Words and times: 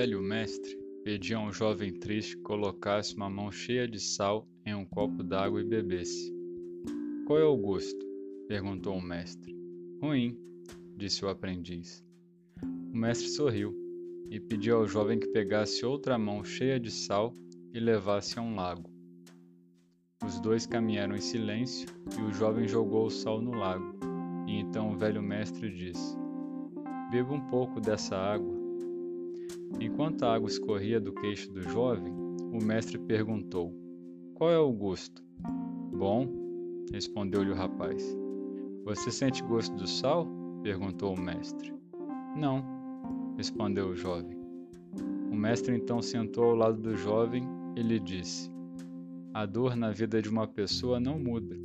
velho 0.00 0.22
mestre 0.22 0.78
pedia 1.04 1.36
a 1.36 1.40
um 1.40 1.52
jovem 1.52 1.92
triste 1.92 2.34
que 2.34 2.42
colocasse 2.42 3.14
uma 3.14 3.28
mão 3.28 3.52
cheia 3.52 3.86
de 3.86 4.00
sal 4.00 4.48
em 4.64 4.74
um 4.74 4.82
copo 4.82 5.22
d'água 5.22 5.60
e 5.60 5.64
bebesse. 5.64 6.34
Qual 7.26 7.38
é 7.38 7.44
o 7.44 7.54
gosto? 7.54 7.98
perguntou 8.48 8.96
o 8.96 9.02
mestre. 9.02 9.54
Ruim, 10.00 10.38
disse 10.96 11.22
o 11.22 11.28
aprendiz. 11.28 12.02
O 12.62 12.96
mestre 12.96 13.28
sorriu 13.28 13.76
e 14.30 14.40
pediu 14.40 14.78
ao 14.78 14.86
jovem 14.86 15.18
que 15.18 15.26
pegasse 15.26 15.84
outra 15.84 16.16
mão 16.16 16.42
cheia 16.42 16.80
de 16.80 16.90
sal 16.90 17.34
e 17.74 17.78
levasse 17.78 18.38
a 18.38 18.42
um 18.42 18.54
lago. 18.54 18.88
Os 20.24 20.40
dois 20.40 20.66
caminharam 20.66 21.14
em 21.14 21.20
silêncio 21.20 21.86
e 22.18 22.22
o 22.22 22.32
jovem 22.32 22.66
jogou 22.66 23.04
o 23.04 23.10
sal 23.10 23.38
no 23.42 23.50
lago. 23.50 23.94
E 24.46 24.60
então 24.60 24.94
o 24.94 24.96
velho 24.96 25.22
mestre 25.22 25.70
disse: 25.70 26.16
Beba 27.10 27.34
um 27.34 27.50
pouco 27.50 27.82
dessa 27.82 28.16
água. 28.16 28.59
Enquanto 29.78 30.24
a 30.24 30.34
água 30.34 30.48
escorria 30.48 31.00
do 31.00 31.12
queixo 31.12 31.52
do 31.52 31.62
jovem, 31.62 32.12
o 32.52 32.62
mestre 32.62 32.98
perguntou: 32.98 33.72
Qual 34.34 34.50
é 34.50 34.58
o 34.58 34.72
gosto? 34.72 35.22
Bom, 35.92 36.26
respondeu-lhe 36.92 37.50
o 37.50 37.54
rapaz. 37.54 38.16
Você 38.84 39.10
sente 39.10 39.42
gosto 39.42 39.76
do 39.76 39.86
sal? 39.86 40.26
perguntou 40.62 41.14
o 41.14 41.20
mestre. 41.20 41.72
Não, 42.36 42.64
respondeu 43.36 43.88
o 43.88 43.96
jovem. 43.96 44.36
O 45.30 45.36
mestre 45.36 45.74
então 45.76 46.02
sentou 46.02 46.44
ao 46.44 46.54
lado 46.56 46.78
do 46.78 46.96
jovem 46.96 47.42
e 47.76 47.82
lhe 47.82 48.00
disse: 48.00 48.50
A 49.32 49.46
dor 49.46 49.76
na 49.76 49.90
vida 49.90 50.20
de 50.20 50.28
uma 50.28 50.46
pessoa 50.46 50.98
não 50.98 51.18
muda, 51.18 51.56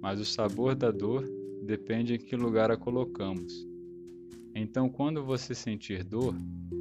mas 0.00 0.18
o 0.18 0.24
sabor 0.24 0.74
da 0.74 0.90
dor 0.90 1.24
depende 1.62 2.14
em 2.14 2.18
que 2.18 2.34
lugar 2.34 2.70
a 2.70 2.76
colocamos. 2.76 3.69
Então, 4.54 4.88
quando 4.88 5.24
você 5.24 5.54
sentir 5.54 6.02
dor, 6.02 6.34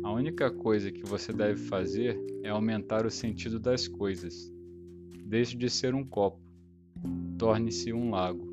a 0.04 0.12
única 0.12 0.50
coisa 0.52 0.92
que 0.92 1.04
você 1.04 1.32
deve 1.32 1.64
fazer 1.66 2.20
é 2.44 2.50
aumentar 2.50 3.06
o 3.06 3.12
sentido 3.12 3.60
das 3.60 3.88
coisas. 3.88 4.52
Deixe 5.26 5.56
de 5.56 5.70
ser 5.70 5.94
um 5.94 6.04
copo, 6.04 6.42
torne-se 7.38 7.94
um 7.94 8.10
lago. 8.10 8.50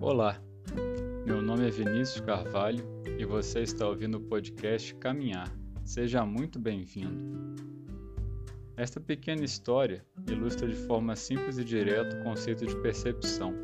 Olá, 0.00 0.40
nome 1.56 1.68
é 1.68 1.70
Vinícius 1.70 2.20
Carvalho 2.20 2.84
e 3.18 3.24
você 3.24 3.60
está 3.60 3.88
ouvindo 3.88 4.18
o 4.18 4.20
podcast 4.20 4.94
Caminhar. 4.96 5.50
Seja 5.86 6.22
muito 6.22 6.58
bem-vindo. 6.58 7.56
Esta 8.76 9.00
pequena 9.00 9.42
história 9.42 10.04
ilustra 10.28 10.68
de 10.68 10.74
forma 10.74 11.16
simples 11.16 11.56
e 11.56 11.64
direta 11.64 12.20
o 12.20 12.24
conceito 12.24 12.66
de 12.66 12.76
percepção. 12.82 13.54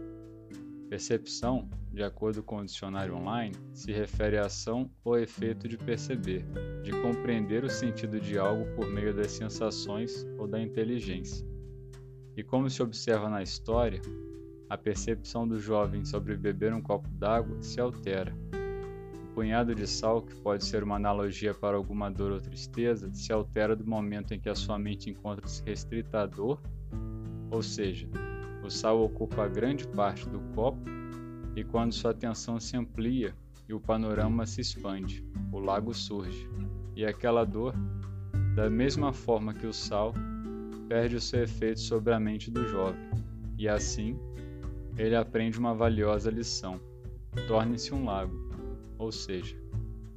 Percepção, 0.88 1.68
de 1.92 2.02
acordo 2.02 2.42
com 2.42 2.60
o 2.60 2.64
dicionário 2.64 3.14
online, 3.14 3.54
se 3.74 3.92
refere 3.92 4.38
à 4.38 4.46
ação 4.46 4.90
ou 5.04 5.18
efeito 5.18 5.68
de 5.68 5.76
perceber, 5.76 6.46
de 6.82 6.92
compreender 7.02 7.62
o 7.62 7.68
sentido 7.68 8.18
de 8.18 8.38
algo 8.38 8.64
por 8.74 8.88
meio 8.88 9.14
das 9.14 9.32
sensações 9.32 10.26
ou 10.38 10.48
da 10.48 10.58
inteligência. 10.58 11.46
E 12.38 12.42
como 12.42 12.70
se 12.70 12.82
observa 12.82 13.28
na 13.28 13.42
história, 13.42 14.00
a 14.72 14.78
percepção 14.78 15.46
do 15.46 15.60
jovem 15.60 16.02
sobre 16.02 16.34
beber 16.34 16.72
um 16.72 16.80
copo 16.80 17.06
d'água 17.06 17.60
se 17.60 17.78
altera. 17.78 18.34
O 19.22 19.34
punhado 19.34 19.74
de 19.74 19.86
sal, 19.86 20.22
que 20.22 20.34
pode 20.34 20.64
ser 20.64 20.82
uma 20.82 20.96
analogia 20.96 21.52
para 21.52 21.76
alguma 21.76 22.10
dor 22.10 22.32
ou 22.32 22.40
tristeza, 22.40 23.12
se 23.12 23.30
altera 23.30 23.76
do 23.76 23.86
momento 23.86 24.32
em 24.32 24.40
que 24.40 24.48
a 24.48 24.54
sua 24.54 24.78
mente 24.78 25.10
encontra-se 25.10 25.62
restrita 25.62 26.22
à 26.22 26.26
dor, 26.26 26.58
ou 27.50 27.62
seja, 27.62 28.08
o 28.64 28.70
sal 28.70 29.04
ocupa 29.04 29.46
grande 29.46 29.86
parte 29.86 30.26
do 30.26 30.40
copo, 30.54 30.80
e 31.54 31.62
quando 31.62 31.92
sua 31.92 32.12
atenção 32.12 32.58
se 32.58 32.74
amplia 32.74 33.34
e 33.68 33.74
o 33.74 33.80
panorama 33.80 34.46
se 34.46 34.62
expande, 34.62 35.22
o 35.52 35.58
lago 35.58 35.92
surge, 35.92 36.48
e 36.96 37.04
aquela 37.04 37.44
dor, 37.44 37.74
da 38.54 38.70
mesma 38.70 39.12
forma 39.12 39.52
que 39.52 39.66
o 39.66 39.72
sal, 39.72 40.14
perde 40.88 41.16
o 41.16 41.20
seu 41.20 41.42
efeito 41.42 41.80
sobre 41.80 42.14
a 42.14 42.18
mente 42.18 42.50
do 42.50 42.66
jovem, 42.66 43.10
e 43.58 43.68
assim 43.68 44.18
ele 44.96 45.16
aprende 45.16 45.58
uma 45.58 45.74
valiosa 45.74 46.30
lição. 46.30 46.80
Torne-se 47.46 47.94
um 47.94 48.04
lago, 48.04 48.34
ou 48.98 49.10
seja, 49.10 49.56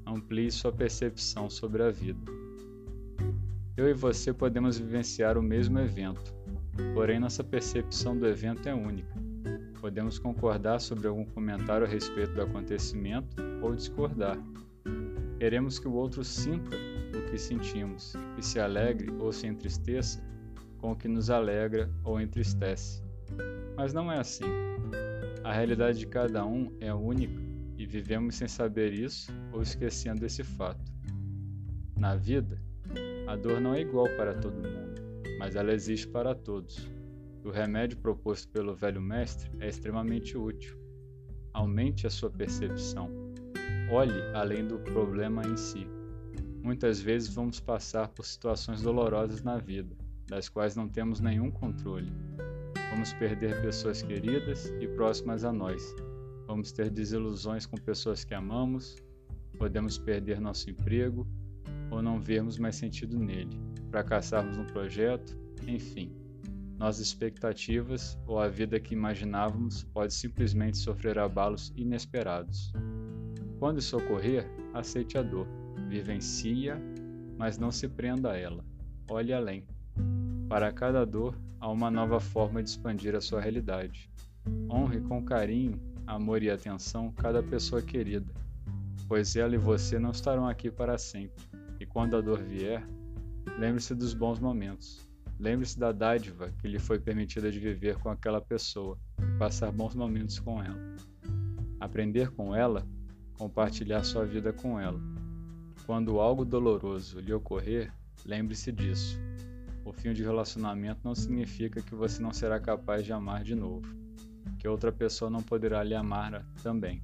amplie 0.06 0.52
sua 0.52 0.72
percepção 0.72 1.50
sobre 1.50 1.84
a 1.84 1.90
vida. 1.90 2.20
Eu 3.78 3.90
e 3.90 3.94
você 3.94 4.34
podemos 4.34 4.78
vivenciar 4.78 5.38
o 5.38 5.44
mesmo 5.44 5.80
evento, 5.80 6.34
porém 6.94 7.20
nossa 7.20 7.44
percepção 7.44 8.18
do 8.18 8.28
evento 8.28 8.68
é 8.68 8.74
única. 8.74 9.16
Podemos 9.80 10.18
concordar 10.18 10.80
sobre 10.80 11.08
algum 11.08 11.26
comentário 11.26 11.86
a 11.86 11.90
respeito 11.90 12.34
do 12.34 12.42
acontecimento 12.42 13.36
ou 13.62 13.76
discordar. 13.76 14.38
Queremos 15.40 15.78
que 15.78 15.88
o 15.88 15.94
outro 15.94 16.24
sinta 16.24 16.76
o 17.18 17.30
que 17.30 17.38
sentimos, 17.38 18.14
e 18.38 18.44
se 18.44 18.60
alegre 18.60 19.12
ou 19.20 19.32
se 19.32 19.48
entristeça 19.48 20.22
com 20.78 20.92
o 20.92 20.96
que 20.96 21.08
nos 21.08 21.30
alegra 21.30 21.90
ou 22.04 22.20
entristece. 22.20 23.05
Mas 23.76 23.94
não 23.94 24.12
é 24.12 24.20
assim. 24.20 24.46
A 25.44 25.54
realidade 25.54 26.00
de 26.00 26.08
cada 26.08 26.46
um 26.46 26.76
é 26.80 26.94
única 26.94 27.42
e 27.78 27.86
vivemos 27.86 28.36
sem 28.36 28.48
saber 28.48 28.94
isso 28.94 29.32
ou 29.52 29.62
esquecendo 29.62 30.26
esse 30.26 30.44
fato. 30.44 30.92
Na 31.98 32.16
vida, 32.16 32.62
a 33.28 33.36
dor 33.36 33.60
não 33.60 33.74
é 33.74 33.82
igual 33.82 34.08
para 34.18 34.34
todo 34.34 34.56
mundo, 34.56 35.02
mas 35.40 35.56
ela 35.56 35.74
existe 35.74 36.08
para 36.08 36.34
todos. 36.34 36.90
O 37.44 37.52
remédio 37.52 37.98
proposto 37.98 38.48
pelo 38.50 38.74
velho 38.76 39.02
mestre 39.02 39.52
é 39.60 39.70
extremamente 39.70 40.36
útil. 40.36 40.76
Aumente 41.54 42.08
a 42.08 42.10
sua 42.10 42.30
percepção. 42.30 43.10
Olhe 43.92 44.20
além 44.34 44.68
do 44.68 44.80
problema 44.80 45.44
em 45.46 45.56
si. 45.56 45.88
Muitas 46.64 47.00
vezes 47.00 47.30
vamos 47.30 47.60
passar 47.60 48.08
por 48.08 48.26
situações 48.26 48.82
dolorosas 48.82 49.44
na 49.44 49.58
vida, 49.58 49.96
das 50.28 50.50
quais 50.50 50.76
não 50.76 50.90
temos 50.90 51.20
nenhum 51.20 51.52
controle. 51.52 52.12
Vamos 52.90 53.14
perder 53.14 53.62
pessoas 53.62 54.02
queridas 54.02 54.68
e 54.80 54.88
próximas 54.88 55.44
a 55.44 55.52
nós. 55.52 55.96
Vamos 56.48 56.72
ter 56.72 56.90
desilusões 56.90 57.66
com 57.66 57.78
pessoas 57.78 58.24
que 58.24 58.34
amamos. 58.34 58.96
Podemos 59.58 59.98
perder 59.98 60.40
nosso 60.40 60.70
emprego 60.70 61.28
ou 61.90 62.02
não 62.02 62.20
vermos 62.20 62.58
mais 62.58 62.76
sentido 62.76 63.18
nele, 63.18 63.60
fracassarmos 63.90 64.58
no 64.58 64.66
projeto, 64.66 65.38
enfim. 65.68 66.12
Nossas 66.78 67.08
expectativas 67.08 68.18
ou 68.28 68.40
a 68.40 68.48
vida 68.50 68.80
que 68.80 68.94
imaginávamos 68.94 69.84
pode 69.84 70.14
simplesmente 70.14 70.78
sofrer 70.78 71.18
abalos 71.18 71.74
inesperados. 71.76 72.74
Quando 73.60 73.80
isso 73.80 73.98
ocorrer, 73.98 74.46
aceite 74.74 75.18
a 75.18 75.22
dor, 75.22 75.48
vivencie-a, 75.88 76.78
mas 77.38 77.58
não 77.58 77.72
se 77.72 77.88
prenda 77.88 78.32
a 78.32 78.38
ela. 78.38 78.64
Olhe 79.10 79.32
além. 79.32 79.66
Para 80.48 80.72
cada 80.72 81.04
dor, 81.04 81.36
há 81.60 81.68
uma 81.72 81.90
nova 81.90 82.20
forma 82.20 82.62
de 82.62 82.70
expandir 82.70 83.16
a 83.16 83.22
sua 83.22 83.42
realidade. 83.42 84.12
Honre 84.70 85.02
com 85.02 85.26
carinho, 85.26 85.82
amor 86.06 86.44
e 86.44 86.52
atenção 86.52 87.12
cada 87.14 87.42
pessoa 87.42 87.82
querida, 87.82 88.32
pois 89.08 89.36
ela 89.36 89.56
e 89.56 89.58
você 89.58 89.98
não 89.98 90.12
estarão 90.12 90.48
aqui 90.48 90.70
para 90.70 91.00
sempre. 91.00 91.44
E 91.80 91.86
quando 91.86 92.16
a 92.16 92.22
dor 92.22 92.44
vier, 92.44 92.88
lembre-se 93.58 93.96
dos 93.96 94.14
bons 94.14 94.40
momentos. 94.40 95.04
Lembre-se 95.40 95.80
da 95.80 95.92
dádiva 95.92 96.54
que 96.62 96.68
lhe 96.68 96.78
foi 96.78 97.00
permitida 97.00 97.52
de 97.52 97.60
viver 97.60 97.98
com 97.98 98.10
aquela 98.10 98.40
pessoa 98.40 99.00
e 99.20 99.38
passar 99.40 99.72
bons 99.72 99.96
momentos 99.96 100.40
com 100.40 100.64
ela. 100.64 100.96
Aprender 101.80 102.30
com 102.30 102.56
ela, 102.56 102.88
compartilhar 103.34 104.04
sua 104.04 104.24
vida 104.26 104.54
com 104.54 104.80
ela. 104.80 105.02
Quando 105.88 106.20
algo 106.20 106.46
doloroso 106.46 107.20
lhe 107.20 107.34
ocorrer, 107.34 107.92
lembre-se 108.24 108.72
disso 108.72 109.20
o 109.86 109.94
fim 109.94 110.14
de 110.14 110.24
relacionamento 110.24 111.02
não 111.04 111.14
significa 111.14 111.80
que 111.80 111.94
você 111.94 112.22
não 112.22 112.34
será 112.34 112.60
capaz 112.60 113.06
de 113.06 113.14
amar 113.14 113.44
de 113.44 113.54
novo, 113.54 113.88
que 114.58 114.68
outra 114.68 114.92
pessoa 114.92 115.30
não 115.30 115.44
poderá 115.44 115.84
lhe 115.84 115.94
amar 115.94 116.44
também. 116.64 117.04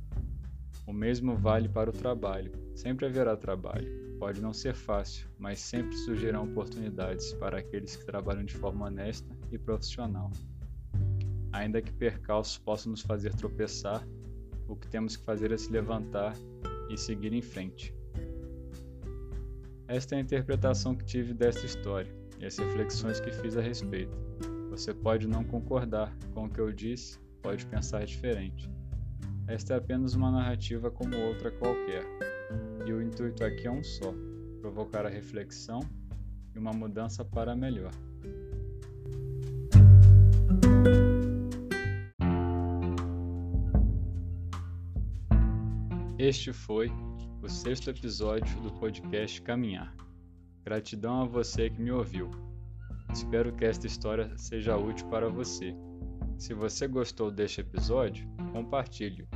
O 0.88 0.92
mesmo 0.92 1.38
vale 1.38 1.69
para 1.69 1.92
o 1.92 1.94
trabalho. 1.94 2.51
Sempre 2.74 3.06
haverá 3.06 3.38
trabalho. 3.38 3.88
Pode 4.18 4.42
não 4.42 4.51
ser 4.51 4.74
fácil, 4.74 5.30
mas 5.38 5.60
sempre 5.60 5.95
surgirão 5.95 6.44
oportunidades 6.44 7.33
para 7.33 7.60
aqueles 7.60 7.95
que 7.95 8.06
trabalham 8.06 8.44
de 8.44 8.56
forma 8.56 8.88
honesta 8.88 9.30
e 9.51 9.60
profissional. 9.60 10.31
Ainda 11.54 11.81
que 11.81 11.94
percalços 11.94 12.57
possam 12.57 12.92
nos 12.92 13.01
fazer 13.01 13.33
tropeçar, 13.36 14.06
o 14.68 14.75
que 14.75 14.88
temos 14.88 15.16
que 15.16 15.24
fazer 15.24 15.51
é 15.51 15.57
se 15.57 15.72
levantar 15.72 16.36
e 16.89 16.98
seguir 16.98 17.31
em 17.31 17.42
frente. 17.42 17.94
Esta 19.88 20.16
é 20.16 20.18
a 20.18 20.22
interpretação 20.22 20.95
que 20.95 21.06
tive 21.06 21.33
desta 21.33 21.66
história 21.66 22.20
e 22.41 22.45
as 22.45 22.57
reflexões 22.57 23.19
que 23.19 23.31
fiz 23.31 23.55
a 23.55 23.61
respeito. 23.61 24.17
Você 24.69 24.93
pode 24.93 25.27
não 25.27 25.43
concordar 25.43 26.11
com 26.33 26.45
o 26.45 26.49
que 26.49 26.59
eu 26.59 26.71
disse, 26.71 27.19
pode 27.41 27.65
pensar 27.67 28.03
diferente. 28.05 28.69
Esta 29.47 29.75
é 29.75 29.77
apenas 29.77 30.15
uma 30.15 30.31
narrativa 30.31 30.89
como 30.89 31.15
outra 31.15 31.51
qualquer, 31.51 32.03
e 32.85 32.91
o 32.91 33.01
intuito 33.01 33.43
aqui 33.43 33.67
é 33.67 33.71
um 33.71 33.83
só: 33.83 34.13
provocar 34.59 35.05
a 35.05 35.09
reflexão 35.09 35.81
e 36.55 36.59
uma 36.59 36.71
mudança 36.71 37.23
para 37.23 37.55
melhor. 37.55 37.91
Este 46.17 46.53
foi 46.53 46.87
o 47.41 47.49
sexto 47.49 47.89
episódio 47.89 48.61
do 48.61 48.71
podcast 48.73 49.41
Caminhar. 49.41 49.94
Gratidão 50.63 51.21
a 51.21 51.25
você 51.25 51.69
que 51.69 51.81
me 51.81 51.91
ouviu. 51.91 52.31
Espero 53.11 53.51
que 53.53 53.65
esta 53.65 53.87
história 53.87 54.31
seja 54.37 54.77
útil 54.77 55.07
para 55.07 55.27
você. 55.29 55.75
Se 56.37 56.53
você 56.53 56.87
gostou 56.87 57.29
deste 57.29 57.59
episódio, 57.61 58.27
compartilhe. 58.51 59.27